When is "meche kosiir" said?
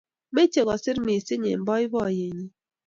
0.33-0.97